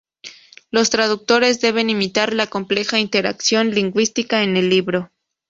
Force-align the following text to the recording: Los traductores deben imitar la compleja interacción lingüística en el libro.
Los 0.71 0.89
traductores 0.89 1.61
deben 1.61 1.91
imitar 1.91 2.33
la 2.33 2.47
compleja 2.47 2.97
interacción 2.97 3.69
lingüística 3.69 4.41
en 4.41 4.57
el 4.57 4.67
libro. 4.67 5.11